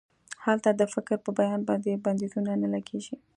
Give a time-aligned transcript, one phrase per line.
[0.45, 3.15] هلته د فکر په بیان باندې بندیزونه نه لګیږي.